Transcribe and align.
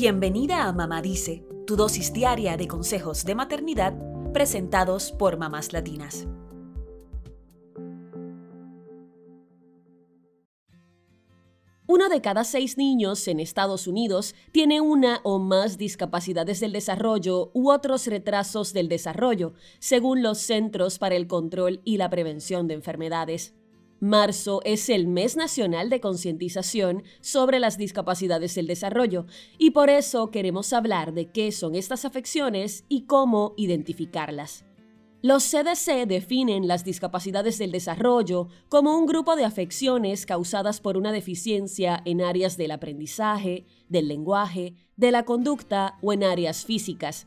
Bienvenida 0.00 0.68
a 0.68 0.72
Mamá 0.72 1.02
Dice, 1.02 1.44
tu 1.66 1.74
dosis 1.74 2.12
diaria 2.12 2.56
de 2.56 2.68
consejos 2.68 3.24
de 3.24 3.34
maternidad 3.34 3.94
presentados 4.32 5.10
por 5.10 5.38
mamás 5.38 5.72
latinas. 5.72 6.28
Uno 11.88 12.08
de 12.08 12.20
cada 12.20 12.44
seis 12.44 12.78
niños 12.78 13.26
en 13.26 13.40
Estados 13.40 13.88
Unidos 13.88 14.36
tiene 14.52 14.80
una 14.80 15.20
o 15.24 15.40
más 15.40 15.78
discapacidades 15.78 16.60
del 16.60 16.70
desarrollo 16.70 17.50
u 17.52 17.72
otros 17.72 18.06
retrasos 18.06 18.72
del 18.72 18.88
desarrollo, 18.88 19.54
según 19.80 20.22
los 20.22 20.38
Centros 20.38 21.00
para 21.00 21.16
el 21.16 21.26
Control 21.26 21.80
y 21.84 21.96
la 21.96 22.08
Prevención 22.08 22.68
de 22.68 22.74
Enfermedades. 22.74 23.57
Marzo 24.00 24.60
es 24.64 24.88
el 24.90 25.08
mes 25.08 25.36
nacional 25.36 25.90
de 25.90 26.00
concientización 26.00 27.02
sobre 27.20 27.58
las 27.58 27.78
discapacidades 27.78 28.54
del 28.54 28.68
desarrollo 28.68 29.26
y 29.58 29.72
por 29.72 29.90
eso 29.90 30.30
queremos 30.30 30.72
hablar 30.72 31.12
de 31.14 31.32
qué 31.32 31.50
son 31.50 31.74
estas 31.74 32.04
afecciones 32.04 32.84
y 32.88 33.06
cómo 33.06 33.54
identificarlas. 33.56 34.64
Los 35.20 35.50
CDC 35.50 36.06
definen 36.06 36.68
las 36.68 36.84
discapacidades 36.84 37.58
del 37.58 37.72
desarrollo 37.72 38.46
como 38.68 38.96
un 38.96 39.06
grupo 39.06 39.34
de 39.34 39.44
afecciones 39.44 40.26
causadas 40.26 40.80
por 40.80 40.96
una 40.96 41.10
deficiencia 41.10 42.00
en 42.04 42.22
áreas 42.22 42.56
del 42.56 42.70
aprendizaje, 42.70 43.66
del 43.88 44.06
lenguaje, 44.06 44.74
de 44.96 45.10
la 45.10 45.24
conducta 45.24 45.98
o 46.02 46.12
en 46.12 46.22
áreas 46.22 46.64
físicas. 46.64 47.26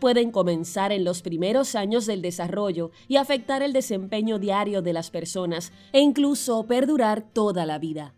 Pueden 0.00 0.30
comenzar 0.30 0.92
en 0.92 1.04
los 1.04 1.22
primeros 1.22 1.74
años 1.74 2.06
del 2.06 2.22
desarrollo 2.22 2.90
y 3.08 3.16
afectar 3.16 3.62
el 3.62 3.72
desempeño 3.72 4.38
diario 4.38 4.82
de 4.82 4.92
las 4.92 5.10
personas 5.10 5.72
e 5.92 6.00
incluso 6.00 6.66
perdurar 6.66 7.22
toda 7.22 7.66
la 7.66 7.78
vida. 7.78 8.14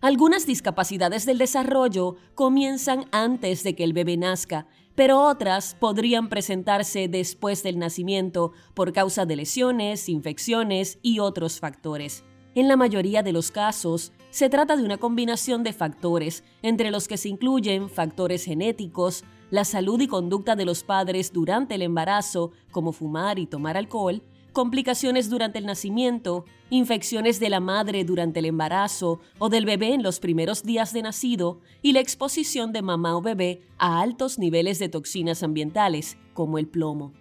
Algunas 0.00 0.46
discapacidades 0.46 1.24
del 1.24 1.38
desarrollo 1.38 2.16
comienzan 2.34 3.06
antes 3.10 3.62
de 3.62 3.74
que 3.74 3.84
el 3.84 3.94
bebé 3.94 4.16
nazca 4.16 4.66
pero 4.94 5.22
otras 5.22 5.76
podrían 5.78 6.28
presentarse 6.28 7.08
después 7.08 7.62
del 7.62 7.78
nacimiento 7.78 8.52
por 8.74 8.92
causa 8.92 9.26
de 9.26 9.36
lesiones, 9.36 10.08
infecciones 10.08 10.98
y 11.02 11.18
otros 11.18 11.58
factores. 11.58 12.24
En 12.54 12.68
la 12.68 12.76
mayoría 12.76 13.22
de 13.22 13.32
los 13.32 13.50
casos, 13.50 14.12
se 14.34 14.50
trata 14.50 14.76
de 14.76 14.82
una 14.82 14.96
combinación 14.96 15.62
de 15.62 15.72
factores, 15.72 16.42
entre 16.60 16.90
los 16.90 17.06
que 17.06 17.18
se 17.18 17.28
incluyen 17.28 17.88
factores 17.88 18.44
genéticos, 18.44 19.22
la 19.52 19.64
salud 19.64 20.00
y 20.00 20.08
conducta 20.08 20.56
de 20.56 20.64
los 20.64 20.82
padres 20.82 21.32
durante 21.32 21.76
el 21.76 21.82
embarazo, 21.82 22.50
como 22.72 22.90
fumar 22.90 23.38
y 23.38 23.46
tomar 23.46 23.76
alcohol, 23.76 24.24
complicaciones 24.52 25.30
durante 25.30 25.60
el 25.60 25.66
nacimiento, 25.66 26.46
infecciones 26.68 27.38
de 27.38 27.48
la 27.48 27.60
madre 27.60 28.02
durante 28.02 28.40
el 28.40 28.46
embarazo 28.46 29.20
o 29.38 29.50
del 29.50 29.66
bebé 29.66 29.94
en 29.94 30.02
los 30.02 30.18
primeros 30.18 30.64
días 30.64 30.92
de 30.92 31.02
nacido 31.02 31.60
y 31.80 31.92
la 31.92 32.00
exposición 32.00 32.72
de 32.72 32.82
mamá 32.82 33.16
o 33.16 33.22
bebé 33.22 33.62
a 33.78 34.00
altos 34.00 34.40
niveles 34.40 34.80
de 34.80 34.88
toxinas 34.88 35.44
ambientales, 35.44 36.16
como 36.32 36.58
el 36.58 36.66
plomo. 36.66 37.12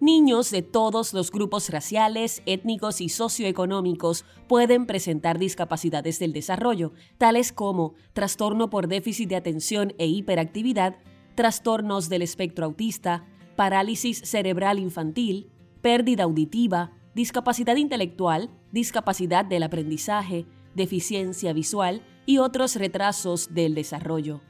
Niños 0.00 0.50
de 0.50 0.62
todos 0.62 1.12
los 1.12 1.30
grupos 1.30 1.68
raciales, 1.68 2.42
étnicos 2.46 3.02
y 3.02 3.10
socioeconómicos 3.10 4.24
pueden 4.48 4.86
presentar 4.86 5.38
discapacidades 5.38 6.18
del 6.18 6.32
desarrollo, 6.32 6.94
tales 7.18 7.52
como 7.52 7.92
trastorno 8.14 8.70
por 8.70 8.88
déficit 8.88 9.28
de 9.28 9.36
atención 9.36 9.92
e 9.98 10.06
hiperactividad, 10.06 10.96
trastornos 11.34 12.08
del 12.08 12.22
espectro 12.22 12.64
autista, 12.64 13.26
parálisis 13.56 14.22
cerebral 14.24 14.78
infantil, 14.78 15.50
pérdida 15.82 16.24
auditiva, 16.24 16.92
discapacidad 17.14 17.76
intelectual, 17.76 18.48
discapacidad 18.72 19.44
del 19.44 19.64
aprendizaje, 19.64 20.46
deficiencia 20.74 21.52
visual 21.52 22.00
y 22.24 22.38
otros 22.38 22.76
retrasos 22.76 23.52
del 23.52 23.74
desarrollo. 23.74 24.40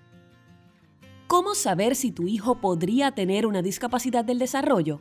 ¿Cómo 1.26 1.56
saber 1.56 1.96
si 1.96 2.12
tu 2.12 2.28
hijo 2.28 2.60
podría 2.60 3.16
tener 3.16 3.46
una 3.46 3.62
discapacidad 3.62 4.24
del 4.24 4.38
desarrollo? 4.38 5.00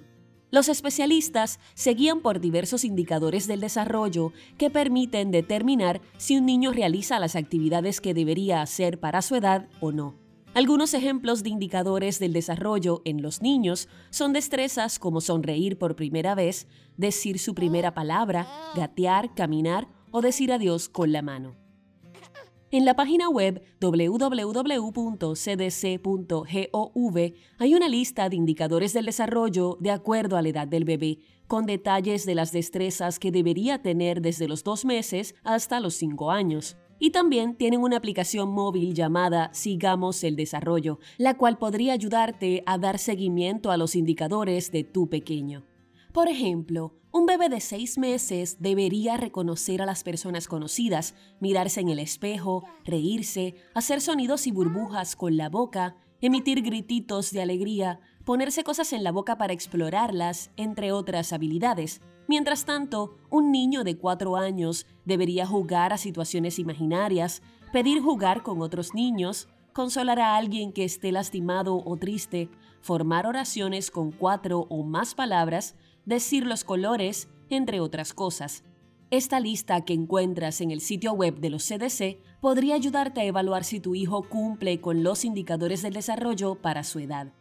Los 0.52 0.68
especialistas 0.68 1.60
se 1.76 1.94
guían 1.94 2.22
por 2.22 2.40
diversos 2.40 2.84
indicadores 2.84 3.46
del 3.46 3.60
desarrollo 3.60 4.34
que 4.58 4.72
permiten 4.72 5.30
determinar 5.30 6.02
si 6.18 6.38
un 6.38 6.48
niño 6.48 6.72
realiza 6.72 7.20
las 7.20 7.36
actividades 7.36 8.02
que 8.02 8.16
debería 8.16 8.62
hacer 8.62 9.00
para 9.00 9.22
su 9.22 9.36
edad 9.36 9.68
o 9.80 9.92
no. 9.92 10.16
Algunos 10.56 10.96
ejemplos 10.96 11.44
de 11.44 11.50
indicadores 11.50 12.18
del 12.18 12.34
desarrollo 12.34 13.04
en 13.06 13.22
los 13.22 13.44
niños 13.44 13.88
son 14.10 14.34
destrezas 14.34 14.98
como 14.98 15.22
sonreír 15.22 15.78
por 15.78 15.96
primera 15.96 16.34
vez, 16.34 16.68
decir 16.98 17.38
su 17.38 17.54
primera 17.54 17.94
palabra, 17.94 18.48
gatear, 18.76 19.36
caminar 19.36 19.88
o 20.10 20.22
decir 20.22 20.52
adiós 20.52 20.90
con 20.90 21.12
la 21.12 21.22
mano. 21.22 21.59
En 22.72 22.86
la 22.86 22.96
página 22.96 23.30
web 23.30 23.64
www.cdc.gov 23.82 24.54
hay 27.58 27.74
una 27.74 27.88
lista 27.88 28.30
de 28.30 28.36
indicadores 28.36 28.94
del 28.94 29.08
desarrollo 29.08 29.76
de 29.80 29.90
acuerdo 29.90 30.38
a 30.38 30.44
la 30.44 30.50
edad 30.50 30.68
del 30.68 30.86
bebé, 30.86 31.18
con 31.48 31.66
detalles 31.66 32.28
de 32.28 32.36
las 32.36 32.52
destrezas 32.52 33.18
que 33.18 33.32
debería 33.32 33.82
tener 33.82 34.22
desde 34.22 34.48
los 34.48 34.64
dos 34.64 34.86
meses 34.86 35.34
hasta 35.44 35.80
los 35.80 35.96
cinco 35.96 36.30
años. 36.30 36.78
Y 37.00 37.10
también 37.10 37.56
tienen 37.56 37.82
una 37.82 37.98
aplicación 37.98 38.52
móvil 38.52 38.94
llamada 38.94 39.52
Sigamos 39.52 40.24
el 40.24 40.36
Desarrollo, 40.36 41.00
la 41.18 41.38
cual 41.38 41.58
podría 41.58 41.94
ayudarte 41.94 42.62
a 42.68 42.78
dar 42.78 43.00
seguimiento 43.00 43.72
a 43.72 43.78
los 43.78 43.96
indicadores 43.96 44.72
de 44.72 44.84
tu 44.84 45.10
pequeño. 45.10 45.69
Por 46.14 46.28
ejemplo, 46.28 46.96
un 47.12 47.28
bebé 47.28 47.50
de 47.50 47.60
seis 47.60 48.00
meses 48.00 48.58
debería 48.60 49.16
reconocer 49.16 49.80
a 49.80 49.86
las 49.86 50.04
personas 50.04 50.48
conocidas, 50.48 51.14
mirarse 51.40 51.82
en 51.82 51.90
el 51.90 52.00
espejo, 52.00 52.64
reírse, 52.84 53.54
hacer 53.76 54.02
sonidos 54.02 54.48
y 54.48 54.52
burbujas 54.52 55.16
con 55.16 55.38
la 55.38 55.50
boca, 55.50 55.98
emitir 56.20 56.64
grititos 56.64 57.30
de 57.30 57.44
alegría, 57.44 58.00
ponerse 58.26 58.64
cosas 58.64 58.92
en 58.92 59.04
la 59.04 59.12
boca 59.12 59.38
para 59.38 59.54
explorarlas, 59.54 60.50
entre 60.58 60.92
otras 60.92 61.32
habilidades. 61.32 62.02
Mientras 62.28 62.66
tanto, 62.66 63.18
un 63.30 63.52
niño 63.52 63.84
de 63.84 63.98
cuatro 63.98 64.36
años 64.36 64.88
debería 65.06 65.46
jugar 65.46 65.94
a 65.94 65.98
situaciones 65.98 66.58
imaginarias, 66.58 67.44
pedir 67.72 68.02
jugar 68.02 68.42
con 68.42 68.62
otros 68.62 68.96
niños, 68.96 69.48
consolar 69.74 70.20
a 70.20 70.36
alguien 70.36 70.74
que 70.74 70.86
esté 70.86 71.12
lastimado 71.12 71.82
o 71.86 71.98
triste, 71.98 72.50
formar 72.82 73.28
oraciones 73.28 73.92
con 73.92 74.12
cuatro 74.12 74.66
o 74.70 74.84
más 74.84 75.16
palabras, 75.16 75.76
decir 76.06 76.46
los 76.46 76.64
colores, 76.64 77.30
entre 77.50 77.80
otras 77.80 78.14
cosas. 78.14 78.64
Esta 79.12 79.40
lista 79.40 79.84
que 79.86 79.94
encuentras 79.94 80.62
en 80.62 80.70
el 80.70 80.82
sitio 80.82 81.14
web 81.14 81.40
de 81.40 81.50
los 81.50 81.68
CDC 81.68 82.20
podría 82.42 82.76
ayudarte 82.76 83.22
a 83.22 83.26
evaluar 83.26 83.64
si 83.64 83.80
tu 83.80 83.96
hijo 83.96 84.22
cumple 84.22 84.80
con 84.82 85.04
los 85.04 85.26
indicadores 85.26 85.82
del 85.82 85.94
desarrollo 85.94 86.56
para 86.56 86.84
su 86.84 87.00
edad. 87.00 87.34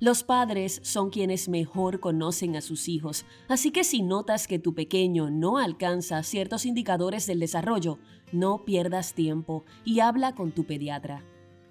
Los 0.00 0.24
padres 0.24 0.80
son 0.82 1.10
quienes 1.10 1.48
mejor 1.48 2.00
conocen 2.00 2.56
a 2.56 2.60
sus 2.60 2.88
hijos, 2.88 3.24
así 3.46 3.70
que 3.70 3.84
si 3.84 4.02
notas 4.02 4.48
que 4.48 4.58
tu 4.58 4.74
pequeño 4.74 5.30
no 5.30 5.58
alcanza 5.58 6.24
ciertos 6.24 6.66
indicadores 6.66 7.28
del 7.28 7.38
desarrollo, 7.38 8.00
no 8.32 8.64
pierdas 8.64 9.14
tiempo 9.14 9.64
y 9.84 10.00
habla 10.00 10.34
con 10.34 10.50
tu 10.50 10.64
pediatra. 10.64 11.24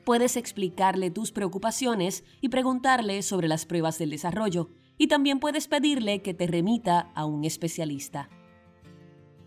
Puedes 0.06 0.38
explicarle 0.38 1.12
tus 1.12 1.34
preocupaciones 1.34 2.24
y 2.40 2.48
preguntarle 2.48 3.22
sobre 3.22 3.50
las 3.50 3.66
pruebas 3.66 4.00
del 4.00 4.12
desarrollo, 4.12 4.70
y 5.02 5.08
también 5.08 5.40
puedes 5.40 5.68
pedirle 5.68 6.22
que 6.22 6.36
te 6.36 6.46
remita 6.46 7.10
a 7.16 7.26
un 7.26 7.44
especialista. 7.44 8.30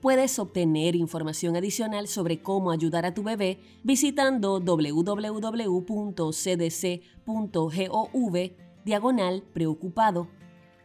Puedes 0.00 0.41
obtener 0.41 0.97
información 0.97 1.54
adicional 1.54 2.09
sobre 2.09 2.42
cómo 2.42 2.72
ayudar 2.72 3.06
a 3.06 3.15
tu 3.15 3.22
bebé 3.22 3.60
visitando 3.84 4.59
www.cdc.gov 4.59 5.14
diagonal 8.84 9.44
preocupado. 9.53 10.26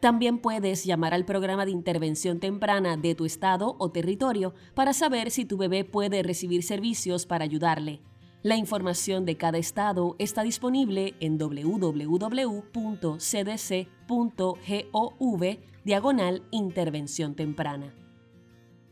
También 0.02 0.38
puedes 0.38 0.85
llamar 0.85 1.16
al 1.16 1.25
programa 1.25 1.66
de 1.66 1.72
intervención 1.72 2.40
temprana 2.40 2.96
de 2.96 3.16
tu 3.16 3.25
estado 3.25 3.75
o 3.79 3.90
territorio 3.90 4.53
para 4.75 4.94
saber 4.94 5.31
si 5.31 5.46
tu 5.46 5.58
bebé 5.58 5.84
puede 5.84 6.22
recibir 6.22 6.62
servicios 6.62 7.25
para 7.25 7.44
ayudarle. 7.44 8.03
La 8.41 8.55
información 8.55 9.25
de 9.25 9.35
cada 9.35 9.58
estado 9.58 10.16
está 10.17 10.43
disponible 10.43 11.14
en 11.19 11.37
www.cdc.gov 11.37 12.08
diagonal 15.84 16.43
intervención 16.49 17.35
temprana. 17.35 17.93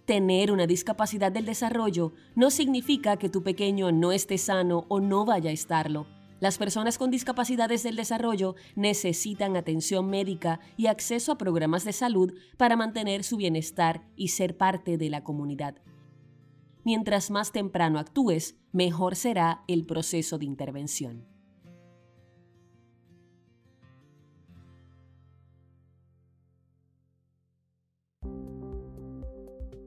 Tener 0.03 0.51
una 0.51 0.67
discapacidad 0.67 1.31
del 1.31 1.45
desarrollo 1.45 2.11
no 2.35 2.49
significa 2.49 3.15
que 3.15 3.29
tu 3.29 3.41
pequeño 3.41 3.93
no 3.93 4.11
esté 4.11 4.37
sano 4.37 4.85
o 4.89 4.99
no 4.99 5.23
vaya 5.23 5.49
a 5.49 5.53
estarlo. 5.53 6.07
Las 6.41 6.57
personas 6.57 6.97
con 6.97 7.09
discapacidades 7.09 7.83
del 7.83 7.95
desarrollo 7.95 8.55
necesitan 8.75 9.55
atención 9.55 10.09
médica 10.09 10.59
y 10.75 10.87
acceso 10.87 11.31
a 11.31 11.37
programas 11.37 11.85
de 11.85 11.93
salud 11.93 12.33
para 12.57 12.75
mantener 12.75 13.23
su 13.23 13.37
bienestar 13.37 14.03
y 14.17 14.27
ser 14.27 14.57
parte 14.57 14.97
de 14.97 15.09
la 15.09 15.23
comunidad. 15.23 15.75
Mientras 16.87 17.31
más 17.31 17.51
temprano 17.51 17.99
actúes, 17.99 18.55
mejor 18.71 19.17
será 19.17 19.65
el 19.67 19.85
proceso 19.85 20.37
de 20.37 20.45
intervención. 20.45 21.27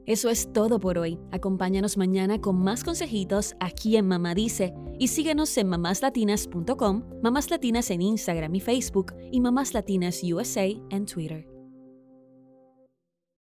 Eso 0.05 0.29
es 0.29 0.53
todo 0.53 0.79
por 0.79 0.99
hoy. 0.99 1.17
Acompáñanos 1.31 1.97
mañana 1.97 2.39
con 2.39 2.61
más 2.61 2.83
consejitos 2.83 3.55
aquí 3.59 3.97
en 3.97 4.07
Mamá 4.07 4.35
Dice 4.35 4.75
y 4.99 5.07
síguenos 5.07 5.57
en 5.57 5.69
mamáslatinas.com, 5.69 7.03
Mamás 7.23 7.49
Latinas 7.49 7.89
en 7.89 8.03
Instagram 8.03 8.53
y 8.53 8.59
Facebook 8.59 9.15
y 9.31 9.41
Mamás 9.41 9.73
Latinas 9.73 10.21
USA 10.21 10.67
en 10.91 11.07
Twitter. 11.07 11.60